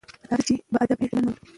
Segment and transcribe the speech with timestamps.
[0.29, 1.43] راځئ چې باادبه ټولنه ولرو.